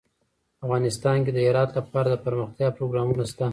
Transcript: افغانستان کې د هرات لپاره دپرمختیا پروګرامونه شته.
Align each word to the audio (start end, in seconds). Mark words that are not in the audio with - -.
افغانستان 0.65 1.17
کې 1.25 1.31
د 1.33 1.39
هرات 1.47 1.69
لپاره 1.77 2.07
دپرمختیا 2.09 2.67
پروګرامونه 2.77 3.23
شته. 3.31 3.45